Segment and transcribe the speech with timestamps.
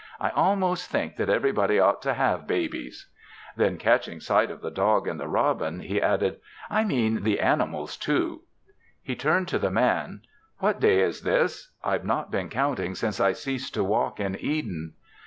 [0.19, 3.05] I almost think that everybody ought to have babies."
[3.55, 6.39] Then catching sight of the dog and the robin, He added,
[6.71, 8.41] "I mean the animals, too."
[9.03, 10.21] He turned to the Man.
[10.57, 11.71] "What day is this?
[11.83, 14.93] I've not been counting since I ceased to walk in Eden."